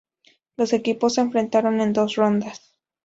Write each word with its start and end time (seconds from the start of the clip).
Los 0.57 0.73
equipos 0.73 1.13
se 1.13 1.21
enfrentaron 1.21 1.79
en 1.79 1.93
dos 1.93 2.15
rondas. 2.15 2.73